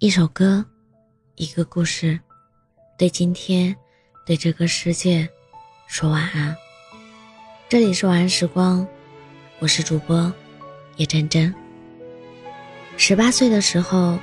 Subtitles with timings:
[0.00, 0.64] 一首歌，
[1.36, 2.18] 一个故事，
[2.96, 3.76] 对今天，
[4.24, 5.28] 对这个世界，
[5.86, 6.56] 说晚安。
[7.68, 8.88] 这里是晚安时光，
[9.58, 10.32] 我是主播
[10.96, 11.54] 叶真真。
[12.96, 14.18] 十八岁的时候，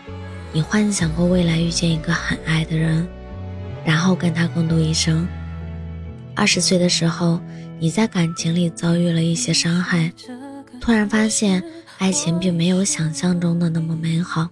[0.51, 3.07] 你幻想过未来遇见一个很爱的人，
[3.85, 5.27] 然后跟他共度一生。
[6.35, 7.39] 二十岁的时候，
[7.77, 10.11] 你在感情里遭遇了一些伤害，
[10.81, 11.63] 突然发现
[11.99, 14.49] 爱情并没有想象中的那么美好。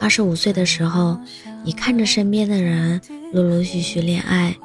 [0.00, 1.20] 二十五岁的时候，
[1.62, 2.98] 你看着身边的人
[3.34, 4.56] 陆陆续续恋爱、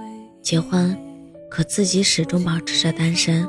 [0.42, 0.98] 结婚，
[1.52, 3.46] 可自己始终保持着单身，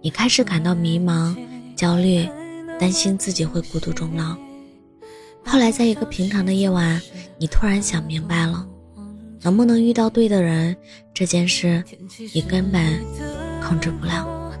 [0.00, 1.36] 你开始感到迷茫、
[1.74, 2.28] 焦虑，
[2.78, 4.36] 担心自己会孤独终老。
[5.44, 7.02] 后来，在一个平常的夜晚，
[7.36, 8.64] 你突然想明白了，
[9.42, 10.76] 能不能遇到对的人
[11.12, 11.82] 这件事，
[12.32, 12.80] 你根本
[13.60, 14.52] 控制不了。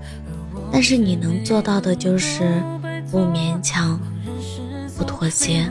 [0.72, 2.60] 但是你能做到的就是
[3.12, 4.00] 不勉强，
[4.96, 5.70] 不妥协。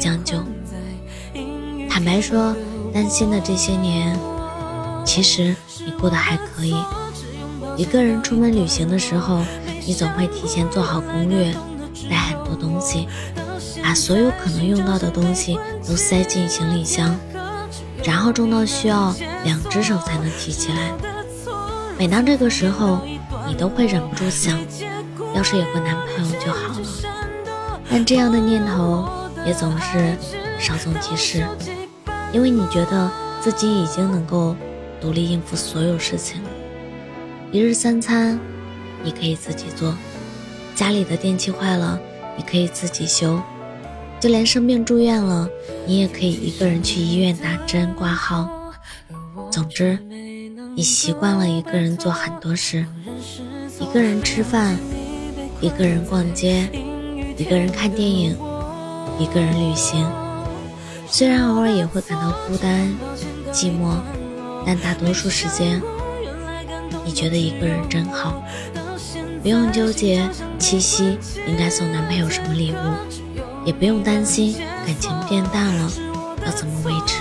[0.00, 0.38] 将就。
[1.88, 2.56] 坦白说，
[2.92, 4.18] 担心的这些年，
[5.04, 6.74] 其实你过得还可以。
[7.76, 9.44] 一个人出门旅行的时候，
[9.86, 11.54] 你总会提前做好攻略，
[12.08, 13.06] 带很多东西，
[13.82, 17.14] 把所有可能用到的东西都塞进行李箱，
[18.02, 19.14] 然后重到需要
[19.44, 20.92] 两只手才能提起来。
[21.98, 23.00] 每当这个时候，
[23.46, 24.58] 你都会忍不住想，
[25.34, 26.80] 要是有个男朋友就好了。
[27.90, 29.19] 但这样的念头。
[29.46, 30.16] 也总是
[30.58, 31.46] 稍纵即逝，
[32.32, 33.10] 因为你觉得
[33.40, 34.54] 自己已经能够
[35.00, 36.40] 独立应付所有事情。
[37.50, 38.38] 一日三餐，
[39.02, 39.92] 你可以自己做；
[40.74, 41.98] 家里的电器坏了，
[42.36, 43.40] 你可以自己修；
[44.20, 45.48] 就连生病住院了，
[45.86, 48.48] 你也可以一个人去医院打针挂号。
[49.50, 49.98] 总之，
[50.76, 52.86] 你习惯了一个人做很多事：
[53.80, 54.76] 一个人吃饭，
[55.60, 56.68] 一个人逛街，
[57.36, 58.36] 一个人看电影。
[59.20, 60.10] 一个人旅行，
[61.06, 62.90] 虽然偶尔也会感到孤单、
[63.52, 63.98] 寂寞，
[64.64, 65.82] 但大多数时间，
[67.04, 68.42] 你觉得一个人真好。
[69.42, 70.26] 不用纠结
[70.58, 72.76] 七夕应该送男朋友什么礼物，
[73.66, 74.54] 也不用担心
[74.86, 75.92] 感情变淡了
[76.46, 77.20] 要怎么维持。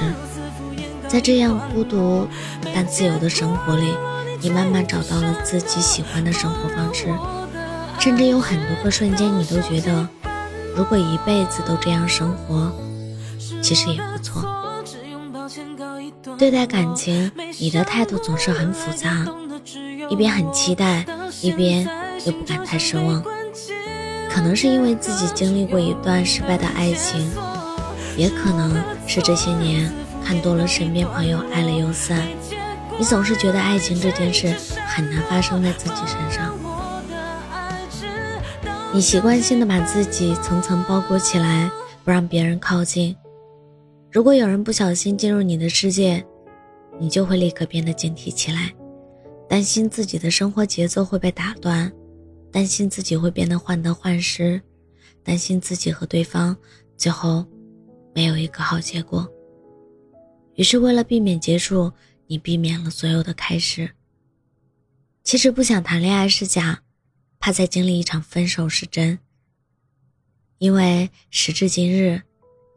[1.09, 2.25] 在这样孤独
[2.73, 3.93] 但自由的生活里，
[4.39, 7.07] 你慢慢找到了自己喜欢的生活方式，
[7.99, 10.07] 甚至有很多个瞬间，你都觉得。
[10.75, 12.71] 如果一辈子都这样生活，
[13.61, 14.43] 其实也不错。
[16.37, 19.25] 对待感情，你的态度总是很复杂，
[20.09, 21.05] 一边很期待，
[21.41, 21.87] 一边
[22.25, 23.23] 又不敢太失望。
[24.29, 27.29] 可能是因为自己经历过一段失败的爱情，
[28.15, 29.91] 也可能是这些年
[30.23, 32.27] 看多了身边朋友爱了又散，
[32.97, 34.55] 你总是觉得爱情这件事
[34.87, 36.53] 很难发生在自己身上。
[38.91, 41.69] 你习惯性的把自己层层包裹起来，
[42.03, 43.15] 不让别人靠近。
[44.11, 46.25] 如果有人不小心进入你的世界，
[46.99, 48.73] 你就会立刻变得警惕起来，
[49.47, 51.91] 担心自己的生活节奏会被打断，
[52.51, 54.59] 担心自己会变得患得患失，
[55.23, 56.57] 担心自己和对方
[56.97, 57.45] 最后
[58.15, 59.29] 没有一个好结果。
[60.55, 61.91] 于是，为了避免结束，
[62.25, 63.91] 你避免了所有的开始。
[65.23, 66.81] 其实不想谈恋爱是假。
[67.39, 69.17] 怕再经历一场分手是真，
[70.57, 72.21] 因为时至今日，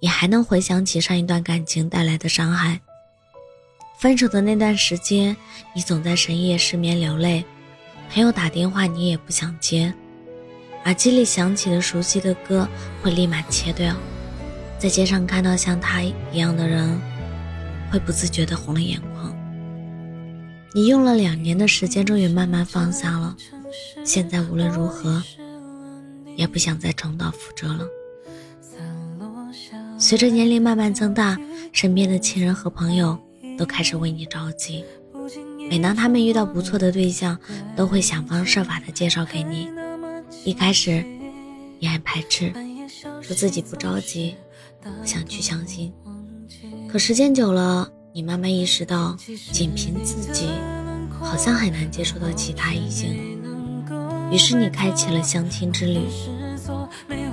[0.01, 2.81] 你还能回想起上一段感情带来的伤害。
[3.99, 5.37] 分手的那段时间，
[5.75, 7.45] 你总在深夜失眠流泪，
[8.09, 9.93] 朋友打电话你也不想接，
[10.85, 12.69] 耳机里响起的熟悉的歌
[13.03, 13.97] 会立马切掉，
[14.79, 17.01] 在街上看到像他一样的人，
[17.91, 19.37] 会不自觉的红了眼眶。
[20.73, 23.37] 你用了两年的时间，终于慢慢放下了。
[24.05, 25.23] 现在无论如何，
[26.37, 27.87] 也不想再重蹈覆辙了。
[29.99, 31.39] 随着年龄慢慢增大，
[31.73, 33.17] 身边的亲人和朋友
[33.57, 34.85] 都开始为你着急。
[35.71, 37.39] 每当他们遇到不错的对象，
[37.77, 39.69] 都会想方设法的介绍给你。
[40.45, 41.05] 一开始，
[41.79, 42.53] 你还排斥，
[43.21, 44.35] 说自己不着急，
[44.83, 45.93] 不想去相亲。
[46.91, 49.17] 可时间久了，你慢慢意识到，
[49.53, 50.49] 仅凭自己，
[51.21, 53.32] 好像很难接触到其他异性。
[54.33, 56.01] 于是你开启了相亲之旅，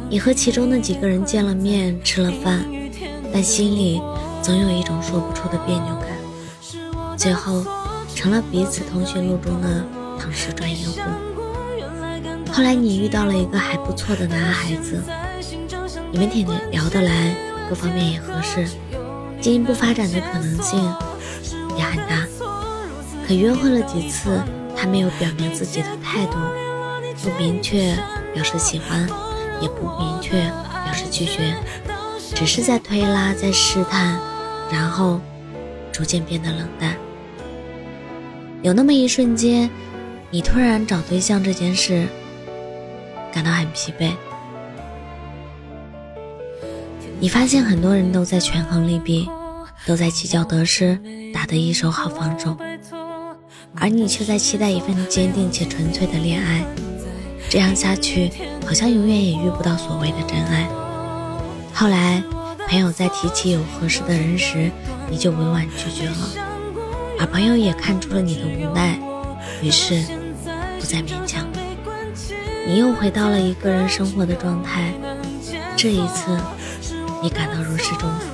[0.10, 2.66] 你和其中的几个人见了面，吃了饭，
[3.32, 4.02] 但心里
[4.42, 7.64] 总有一种说不出的别扭感，最后
[8.14, 9.86] 成了彼此通讯录中的
[10.20, 11.00] 唐氏专业户。
[12.52, 15.02] 后来你遇到了一个还不错的男孩子，
[16.12, 17.34] 你们天天聊得来，
[17.70, 18.68] 各方面也合适，
[19.40, 20.78] 进一步发展的可能性
[21.78, 22.28] 也很大。
[23.26, 24.38] 可约会了几次，
[24.76, 26.38] 他没有表明自己的态度。
[27.22, 27.96] 不明确
[28.34, 29.08] 表示喜欢，
[29.62, 30.40] 也不明确
[30.86, 31.54] 表示拒绝，
[32.34, 34.18] 只是在推拉，在试探，
[34.72, 35.20] 然后
[35.92, 36.96] 逐渐变得冷淡。
[38.62, 39.70] 有那么一瞬间，
[40.32, 42.08] 你突然找对象这件事
[43.34, 44.12] 感到很疲惫。
[47.20, 49.30] 你发现很多人都在权衡利弊，
[49.86, 50.98] 都在计较得失，
[51.34, 52.56] 打得一手好防守，
[53.76, 56.64] 而你却在期待一份坚定且纯粹的恋爱。
[57.50, 58.32] 这样下去，
[58.66, 60.70] 好像永远也遇不到所谓的真爱。
[61.74, 62.22] 后来，
[62.68, 64.70] 朋友在提起有合适的人时，
[65.10, 66.30] 你就委婉拒绝了，
[67.20, 69.00] 而朋友也看出了你的无奈，
[69.62, 70.04] 于是
[70.80, 71.48] 不再勉强。
[72.68, 74.94] 你又回到了一个人生活的状态，
[75.76, 76.38] 这一次。
[77.22, 78.28] 你感到如释重负，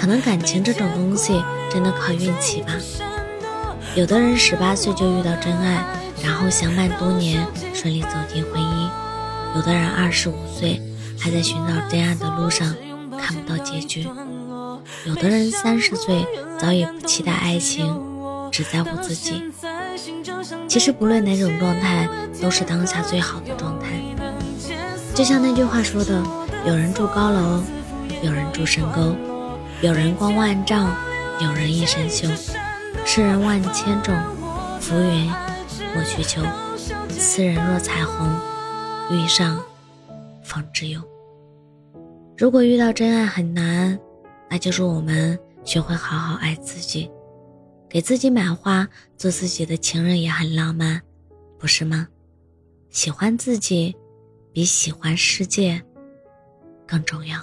[0.00, 2.72] 可能感情这种东西真的靠运气吧。
[3.94, 5.84] 有的人十八岁就遇到真爱，
[6.22, 8.90] 然后相伴多年，顺利走进婚姻；
[9.56, 10.80] 有的人二十五岁
[11.18, 12.74] 还在寻找真爱的路上，
[13.18, 14.06] 看不到结局；
[15.04, 16.26] 有的人三十岁
[16.58, 18.00] 早已不期待爱情，
[18.50, 19.42] 只在乎自己。
[20.68, 22.08] 其实不论哪种状态，
[22.40, 23.88] 都是当下最好的状态。
[25.14, 26.22] 就像那句话说的。
[26.64, 27.60] 有人住高楼，
[28.22, 29.16] 有人住深沟，
[29.80, 30.94] 有人光万丈，
[31.40, 32.30] 有人一身锈。
[33.04, 34.14] 世人万千种，
[34.80, 35.28] 浮云
[35.94, 36.42] 莫去求。
[37.10, 38.28] 斯人若彩虹，
[39.10, 39.62] 遇上
[40.42, 41.00] 方知有。
[42.36, 43.98] 如果遇到真爱很难，
[44.50, 47.10] 那就是我们学会好好爱自己，
[47.88, 51.00] 给自己买花，做自己的情人也很浪漫，
[51.58, 52.08] 不是吗？
[52.90, 53.96] 喜欢自己，
[54.52, 55.80] 比喜欢世界。
[56.86, 57.38] 更重要。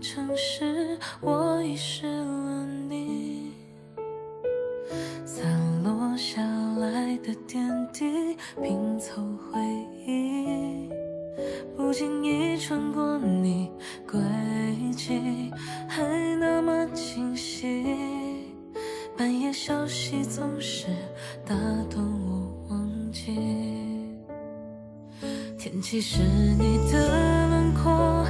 [0.00, 3.52] 城市，我遗失了你。
[5.26, 5.46] 散
[5.82, 6.42] 落下
[6.78, 9.60] 来的点滴，拼凑回
[10.06, 10.88] 忆，
[11.76, 13.70] 不经意穿过你
[14.10, 14.18] 轨
[14.96, 15.52] 迹，
[15.86, 16.02] 还
[16.36, 17.84] 那么清晰。
[19.18, 20.86] 半夜消息总是
[21.44, 21.54] 打
[21.90, 23.36] 断我忘记，
[25.58, 26.22] 天气是
[26.58, 28.24] 你的轮廓，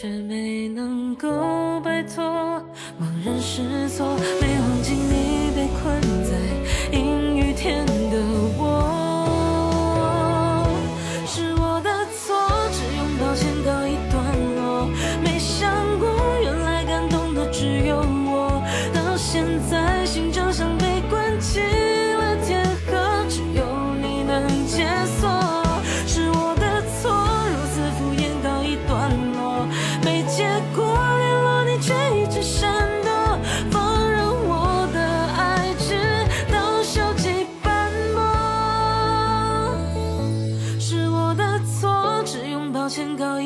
[0.00, 1.28] 却没能够
[1.80, 2.22] 摆脱，
[3.00, 4.06] 茫然失措，
[4.40, 6.30] 没忘记你被困在
[6.96, 8.16] 阴雨天的
[8.56, 8.62] 我，
[11.26, 12.36] 是我的错，
[12.70, 14.22] 只用抱歉告一段
[14.54, 14.88] 落，
[15.20, 16.08] 没想过
[16.42, 18.62] 原来感动的只有我，
[18.94, 21.67] 到现在心就像被关起。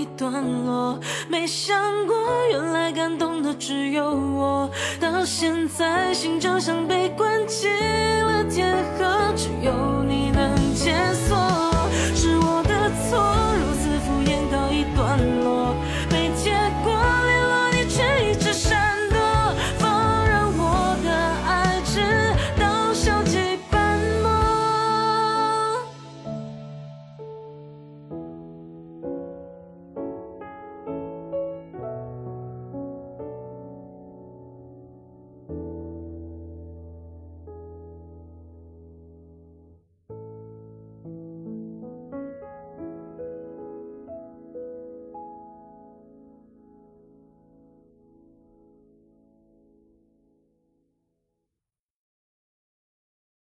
[0.02, 0.32] 一段
[0.66, 1.78] 落，没想
[2.08, 2.16] 过
[2.50, 4.68] 原来感动的只有我，
[5.00, 7.70] 到现在心就像被关进
[8.24, 8.64] 了铁
[8.98, 11.71] 盒，只有你能解锁。